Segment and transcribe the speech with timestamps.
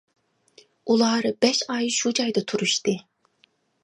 [0.93, 2.97] ئۇلار بەش ئاي شۇ جايدا تۇرۇشتى.